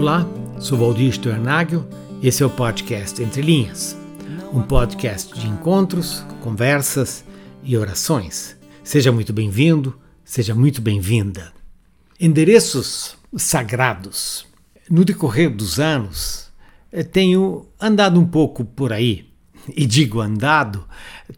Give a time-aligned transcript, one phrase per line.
[0.00, 0.26] Olá,
[0.58, 1.86] sou Valdir Stornagel,
[2.22, 3.94] esse é o podcast Entre Linhas,
[4.50, 7.22] um podcast de encontros, conversas
[7.62, 8.56] e orações.
[8.82, 11.52] Seja muito bem-vindo, seja muito bem-vinda.
[12.18, 14.46] Endereços sagrados.
[14.88, 16.50] No decorrer dos anos,
[16.90, 19.28] eh, tenho andado um pouco por aí,
[19.68, 20.88] e digo andado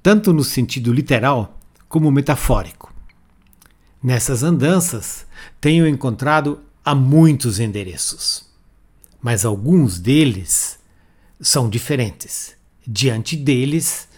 [0.04, 1.58] tanto no sentido literal
[1.88, 2.94] como metafórico.
[4.00, 5.26] Nessas andanças,
[5.60, 8.51] tenho encontrado há muitos endereços,
[9.22, 10.78] mas alguns deles
[11.40, 12.54] são diferentes.
[12.84, 14.08] Diante deles,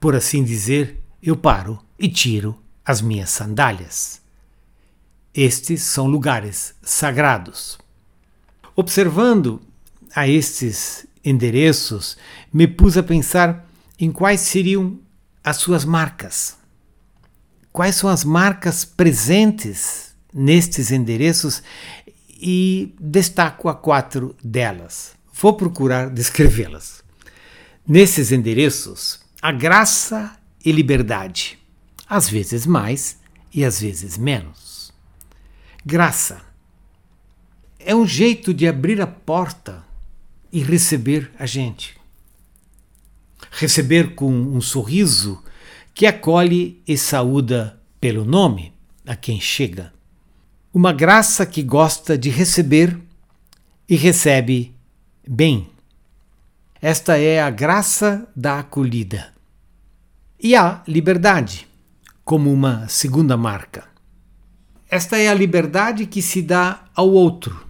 [0.00, 4.22] por assim dizer, eu paro e tiro as minhas sandálias.
[5.34, 7.78] Estes são lugares sagrados.
[8.74, 9.60] Observando
[10.14, 12.16] a estes endereços,
[12.52, 14.98] me pus a pensar em quais seriam
[15.42, 16.56] as suas marcas.
[17.72, 21.62] Quais são as marcas presentes nestes endereços
[22.46, 25.14] e destaco a quatro delas.
[25.32, 27.02] Vou procurar descrevê-las.
[27.88, 31.58] Nesses endereços, a graça e liberdade,
[32.06, 33.18] às vezes mais
[33.52, 34.92] e às vezes menos.
[35.86, 36.42] Graça
[37.78, 39.82] é um jeito de abrir a porta
[40.52, 41.96] e receber a gente.
[43.52, 45.42] Receber com um sorriso
[45.94, 48.74] que acolhe e saúda pelo nome
[49.06, 49.94] a quem chega
[50.74, 52.98] uma graça que gosta de receber
[53.88, 54.74] e recebe
[55.26, 55.68] bem.
[56.82, 59.32] Esta é a graça da acolhida.
[60.42, 61.68] E a liberdade,
[62.24, 63.84] como uma segunda marca.
[64.90, 67.64] Esta é a liberdade que se dá ao outro.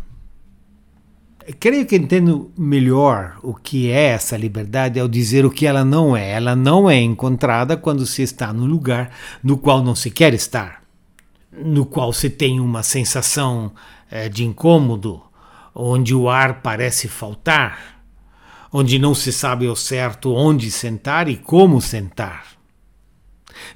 [1.60, 6.16] Creio que entendo melhor o que é essa liberdade ao dizer o que ela não
[6.16, 6.30] é.
[6.30, 9.10] Ela não é encontrada quando se está no lugar
[9.42, 10.83] no qual não se quer estar
[11.56, 13.72] no qual se tem uma sensação
[14.10, 15.22] é, de incômodo,
[15.74, 18.02] onde o ar parece faltar,
[18.72, 22.46] onde não se sabe ao certo onde sentar e como sentar.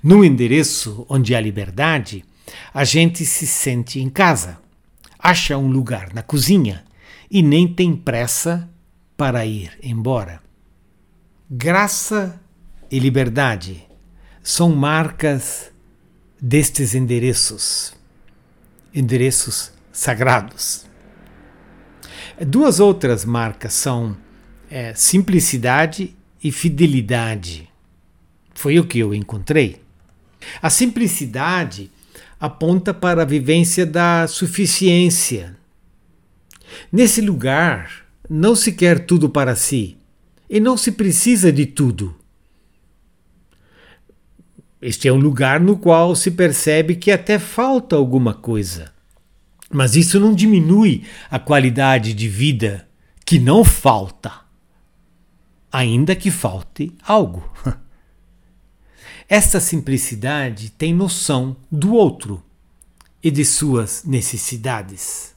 [0.03, 2.25] No endereço onde há liberdade,
[2.73, 4.59] a gente se sente em casa,
[5.19, 6.85] acha um lugar na cozinha
[7.31, 8.69] e nem tem pressa
[9.17, 10.41] para ir embora.
[11.51, 12.41] Graça
[12.91, 13.87] e liberdade
[14.43, 15.71] são marcas
[16.41, 17.93] destes endereços,
[18.95, 20.87] endereços sagrados.
[22.47, 24.17] Duas outras marcas são
[24.71, 27.69] é, simplicidade e fidelidade.
[28.55, 29.83] Foi o que eu encontrei.
[30.63, 31.91] A simplicidade
[32.39, 35.57] aponta para a vivência da suficiência.
[36.93, 39.97] Nesse lugar, não se quer tudo para si
[40.49, 42.15] e não se precisa de tudo.
[44.81, 48.93] Este é um lugar no qual se percebe que até falta alguma coisa.
[49.71, 52.89] Mas isso não diminui a qualidade de vida
[53.25, 54.33] que não falta,
[55.71, 57.53] ainda que falte algo.
[59.29, 62.43] Esta simplicidade tem noção do outro
[63.23, 65.35] e de suas necessidades.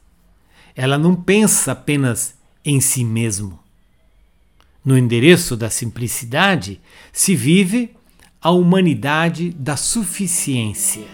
[0.75, 3.59] Ela não pensa apenas em si mesmo.
[4.85, 6.79] No endereço da simplicidade
[7.11, 7.93] se vive
[8.43, 11.05] a humanidade da suficiência.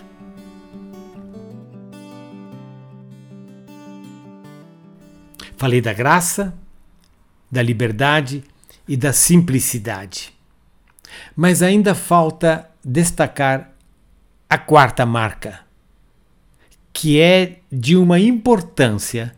[5.57, 6.53] Falei da graça,
[7.51, 8.43] da liberdade
[8.88, 10.33] e da simplicidade.
[11.35, 13.73] Mas ainda falta destacar
[14.49, 15.59] a quarta marca,
[16.94, 19.35] que é de uma importância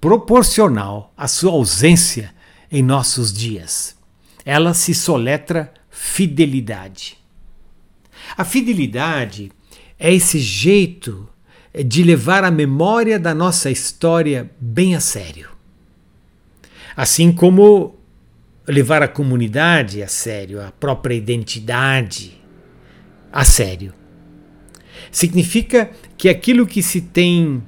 [0.00, 2.34] proporcional à sua ausência
[2.68, 3.96] em nossos dias.
[4.44, 7.17] Ela se soletra fidelidade.
[8.36, 9.50] A fidelidade
[9.98, 11.28] é esse jeito
[11.84, 15.50] de levar a memória da nossa história bem a sério.
[16.96, 17.96] Assim como
[18.66, 22.40] levar a comunidade a sério, a própria identidade
[23.32, 23.94] a sério.
[25.10, 27.62] Significa que aquilo que se tem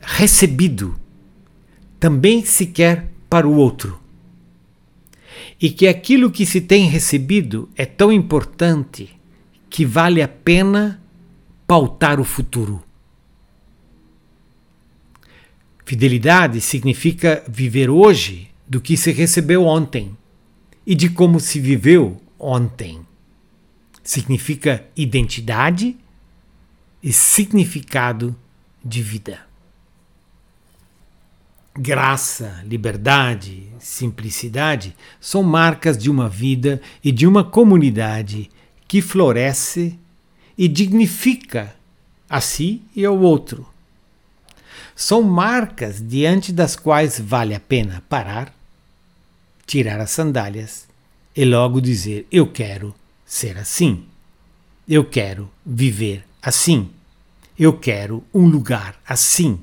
[0.00, 0.98] recebido
[1.98, 4.00] também se quer para o outro.
[5.60, 9.15] E que aquilo que se tem recebido é tão importante
[9.76, 10.98] que vale a pena
[11.66, 12.82] pautar o futuro.
[15.84, 20.16] Fidelidade significa viver hoje do que se recebeu ontem
[20.86, 23.06] e de como se viveu ontem.
[24.02, 25.94] Significa identidade
[27.02, 28.34] e significado
[28.82, 29.46] de vida.
[31.78, 38.48] Graça, liberdade, simplicidade são marcas de uma vida e de uma comunidade
[38.88, 39.98] que floresce
[40.56, 41.74] e dignifica
[42.28, 43.66] a si e ao outro.
[44.94, 48.54] são marcas diante das quais vale a pena parar,
[49.66, 50.86] tirar as sandálias
[51.34, 52.94] e logo dizer: Eu quero
[53.26, 54.04] ser assim.
[54.88, 56.88] Eu quero viver assim.
[57.58, 59.60] Eu quero um lugar assim.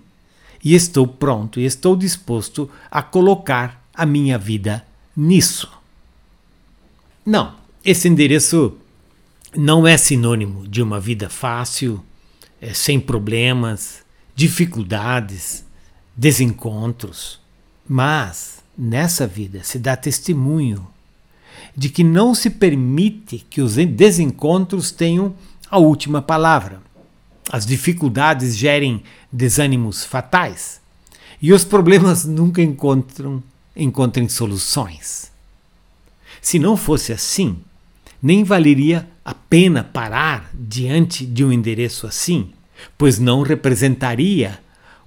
[0.64, 4.86] E estou pronto e estou disposto a colocar a minha vida
[5.16, 5.72] nisso.
[7.26, 8.78] Não, esse endereço
[9.56, 12.04] não é sinônimo de uma vida fácil,
[12.62, 14.04] é, sem problemas,
[14.36, 15.66] dificuldades,
[16.16, 17.40] desencontros.
[17.88, 20.88] Mas nessa vida se dá testemunho
[21.76, 25.36] de que não se permite que os desencontros tenham
[25.70, 26.82] a última palavra.
[27.52, 30.82] As dificuldades gerem desânimos fatais
[31.42, 33.44] e os problemas nunca encontram,
[33.76, 35.32] encontrem soluções.
[36.42, 37.58] Se não fosse assim,
[38.24, 42.54] nem valeria a pena parar diante de um endereço assim,
[42.98, 44.60] pois não representaria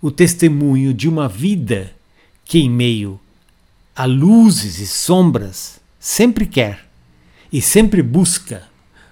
[0.03, 1.95] o testemunho de uma vida
[2.45, 3.19] que, em meio
[3.95, 6.87] a luzes e sombras, sempre quer
[7.51, 8.69] e sempre busca,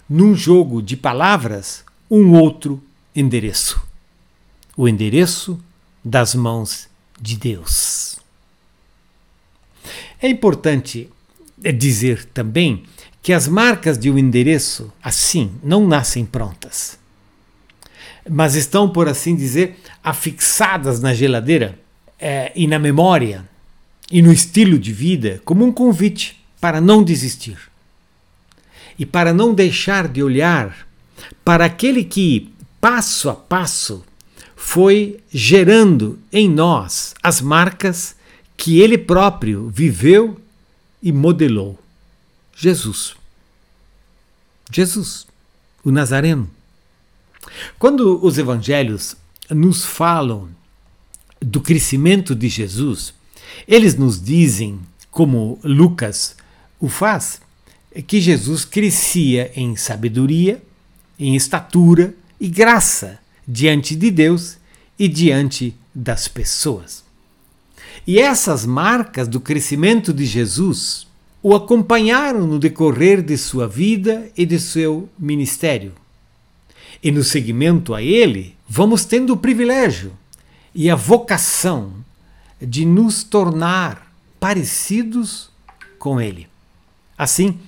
[0.06, 2.82] num jogo de palavras, um outro
[3.16, 3.82] endereço.
[4.76, 5.58] O endereço
[6.04, 8.18] das mãos de Deus.
[10.20, 11.08] É importante
[11.72, 12.84] dizer também
[13.24, 16.98] que as marcas de um endereço, assim, não nascem prontas,
[18.28, 21.78] mas estão, por assim dizer, afixadas na geladeira
[22.20, 23.48] é, e na memória
[24.12, 27.56] e no estilo de vida como um convite para não desistir
[28.98, 30.86] e para não deixar de olhar
[31.42, 34.04] para aquele que, passo a passo,
[34.54, 38.16] foi gerando em nós as marcas
[38.54, 40.38] que ele próprio viveu
[41.02, 41.82] e modelou.
[42.56, 43.14] Jesus.
[44.70, 45.26] Jesus,
[45.84, 46.50] o Nazareno.
[47.78, 49.16] Quando os evangelhos
[49.50, 50.48] nos falam
[51.40, 53.12] do crescimento de Jesus,
[53.68, 54.80] eles nos dizem,
[55.10, 56.36] como Lucas
[56.80, 57.40] o faz,
[58.06, 60.62] que Jesus crescia em sabedoria,
[61.18, 64.56] em estatura e graça diante de Deus
[64.98, 67.04] e diante das pessoas.
[68.06, 71.06] E essas marcas do crescimento de Jesus
[71.44, 75.92] o acompanharam no decorrer de sua vida e de seu ministério.
[77.02, 80.16] E no seguimento a ele, vamos tendo o privilégio
[80.74, 81.92] e a vocação
[82.58, 84.10] de nos tornar
[84.40, 85.50] parecidos
[85.98, 86.48] com ele.
[87.16, 87.60] Assim,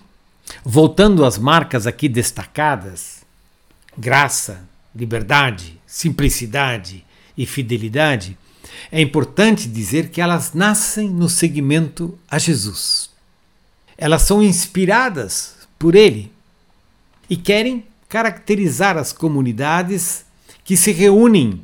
[0.65, 3.27] voltando às marcas aqui destacadas,
[3.99, 7.05] graça, liberdade, simplicidade
[7.37, 8.39] e fidelidade,
[8.91, 13.15] é importante dizer que elas nascem no seguimento a Jesus
[13.97, 16.33] elas são inspiradas por ele
[17.29, 20.25] e querem caracterizar as comunidades
[20.65, 21.63] que se reúnem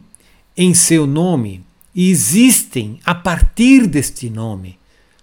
[0.56, 1.64] em seu nome
[1.94, 4.78] e existem a partir deste nome,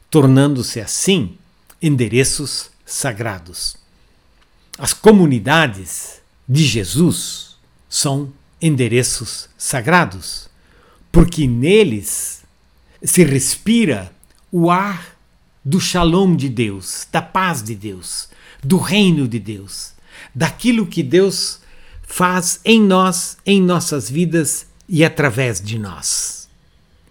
[0.10, 1.38] tornando-se assim
[1.82, 3.76] endereços sagrados.
[4.78, 7.58] As comunidades de Jesus
[7.90, 10.50] são endereços sagrados,
[11.12, 12.44] porque neles
[13.04, 14.12] se respira
[14.52, 15.19] o ar
[15.70, 18.28] do shalom de Deus, da paz de Deus,
[18.64, 19.94] do reino de Deus,
[20.34, 21.60] daquilo que Deus
[22.02, 26.50] faz em nós, em nossas vidas e através de nós.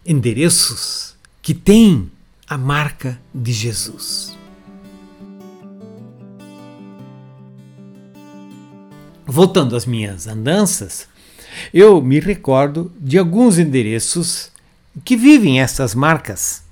[0.05, 2.11] Endereços que têm
[2.49, 4.37] a marca de Jesus.
[9.25, 11.07] Voltando às minhas andanças,
[11.73, 14.51] eu me recordo de alguns endereços
[15.05, 16.67] que vivem essas marcas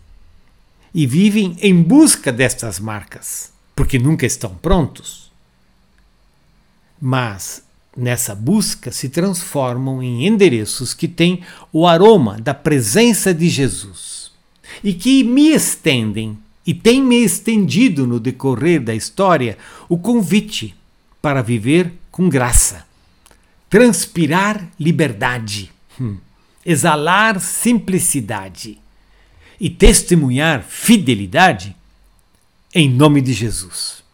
[0.97, 5.31] e vivem em busca destas marcas, porque nunca estão prontos.
[6.99, 7.63] Mas
[7.95, 14.33] nessa busca se transformam em endereços que têm o aroma da presença de Jesus
[14.83, 19.59] e que me estendem e têm me estendido no decorrer da história
[19.91, 20.75] o convite
[21.21, 22.87] para viver com graça,
[23.69, 26.17] transpirar liberdade, hum,
[26.65, 28.79] exalar simplicidade
[29.61, 31.75] e testemunhar fidelidade
[32.75, 34.05] em nome de Jesus.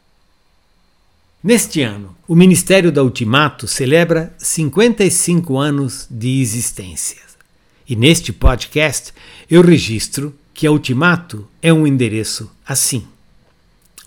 [1.43, 7.21] Neste ano, o Ministério da Ultimato celebra 55 anos de existência.
[7.89, 9.13] E neste podcast
[9.51, 13.05] eu registro que a Ultimato é um endereço assim.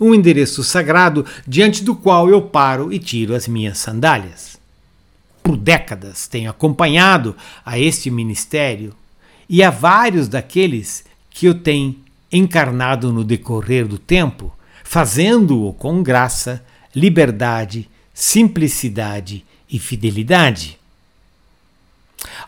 [0.00, 4.56] Um endereço sagrado diante do qual eu paro e tiro as minhas sandálias.
[5.42, 8.94] Por décadas tenho acompanhado a este ministério
[9.48, 11.04] e a vários daqueles
[11.36, 11.98] que o tem
[12.32, 14.50] encarnado no decorrer do tempo,
[14.82, 16.64] fazendo-o com graça,
[16.94, 20.78] liberdade, simplicidade e fidelidade.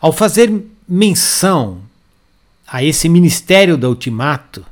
[0.00, 0.50] Ao fazer
[0.88, 1.83] menção
[2.66, 4.64] a esse ministério da Ultimato,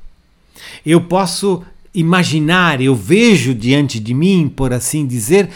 [0.84, 1.62] eu posso
[1.94, 5.50] imaginar, eu vejo diante de mim, por assim dizer,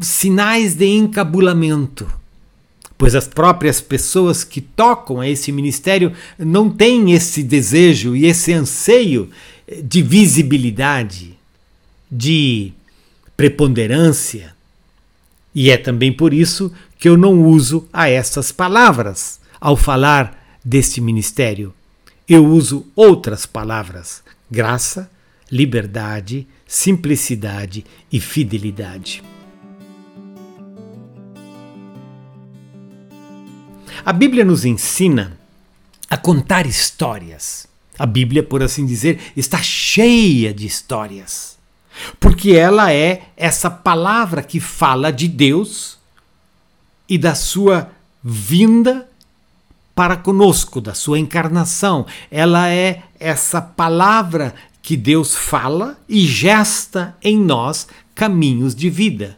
[0.00, 2.10] sinais de encabulamento.
[3.00, 8.52] Pois as próprias pessoas que tocam a esse ministério não têm esse desejo e esse
[8.52, 9.30] anseio
[9.82, 11.34] de visibilidade,
[12.12, 12.74] de
[13.34, 14.54] preponderância.
[15.54, 21.00] E é também por isso que eu não uso a essas palavras ao falar deste
[21.00, 21.72] ministério.
[22.28, 25.10] Eu uso outras palavras: graça,
[25.50, 29.22] liberdade, simplicidade e fidelidade.
[34.04, 35.38] A Bíblia nos ensina
[36.08, 37.66] a contar histórias.
[37.98, 41.58] A Bíblia, por assim dizer, está cheia de histórias.
[42.18, 45.98] Porque ela é essa palavra que fala de Deus
[47.08, 47.90] e da sua
[48.22, 49.08] vinda
[49.94, 52.06] para conosco, da sua encarnação.
[52.30, 59.36] Ela é essa palavra que Deus fala e gesta em nós caminhos de vida.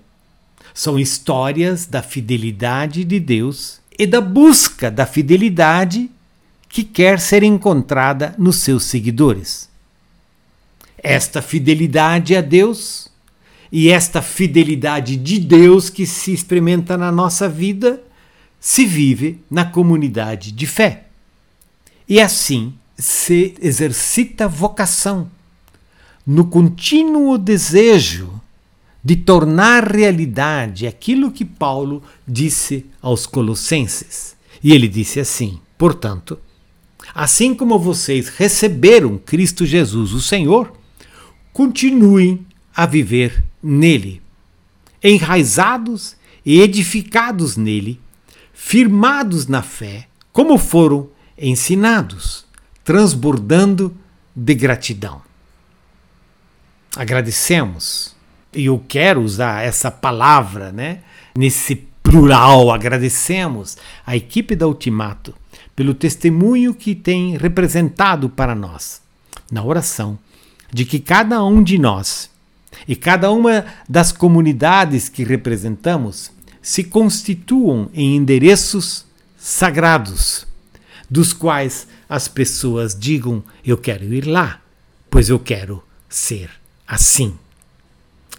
[0.73, 6.11] São histórias da fidelidade de Deus e da busca da fidelidade
[6.69, 9.71] que quer ser encontrada nos seus seguidores.
[10.99, 13.09] Esta fidelidade a Deus
[13.71, 18.03] e esta fidelidade de Deus que se experimenta na nossa vida
[18.59, 21.05] se vive na comunidade de fé.
[22.09, 25.31] E assim se exercita vocação
[26.27, 28.42] no contínuo desejo
[29.05, 34.37] de tornar realidade aquilo que Paulo disse aos Colossenses.
[34.63, 36.39] E ele disse assim: portanto,
[37.15, 40.73] assim como vocês receberam Cristo Jesus, o Senhor,
[41.53, 44.23] continuem a viver nele,
[45.03, 48.01] enraizados e edificados nele,
[48.53, 52.47] firmados na fé, como foram ensinados,
[52.85, 53.95] transbordando
[54.35, 55.21] de gratidão.
[56.97, 58.15] Agradecemos,
[58.55, 61.01] eu quero usar essa palavra, né,
[61.37, 65.35] nesse plural, agradecemos a equipe da Ultimato
[65.75, 69.01] pelo testemunho que tem representado para nós
[69.51, 70.19] na oração
[70.73, 72.31] de que cada um de nós
[72.89, 76.31] e cada uma das comunidades que representamos
[76.61, 79.05] se constituam em endereços
[79.37, 80.47] sagrados,
[81.11, 84.61] dos quais as pessoas digam: Eu quero ir lá,
[85.11, 86.51] pois eu quero ser
[86.87, 87.35] assim.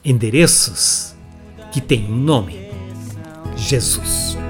[0.05, 1.15] Endereços
[1.71, 2.69] que têm um nome:
[3.55, 4.42] Jesus.